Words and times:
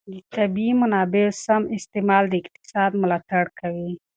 د 0.13 0.15
طبیعي 0.35 0.73
منابعو 0.81 1.31
سم 1.45 1.61
استعمال 1.77 2.23
د 2.29 2.33
اقتصاد 2.41 2.91
ملاتړ 3.01 3.43
کوي. 3.59 3.91